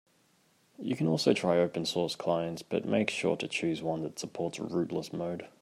[0.79, 4.57] You can also try open source clients, but make sure to choose one that supports
[4.59, 5.47] rootless mode.